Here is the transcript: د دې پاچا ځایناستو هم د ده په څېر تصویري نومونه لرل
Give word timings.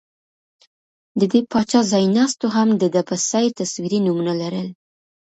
د 1.19 1.21
دې 1.31 1.41
پاچا 1.51 1.79
ځایناستو 1.91 2.47
هم 2.55 2.69
د 2.81 2.83
ده 2.93 3.01
په 3.09 3.15
څېر 3.27 3.49
تصویري 3.59 3.99
نومونه 4.05 4.33
لرل 4.41 4.67